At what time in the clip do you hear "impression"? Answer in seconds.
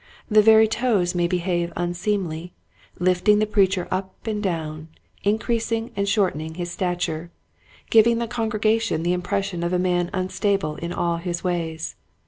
9.13-9.61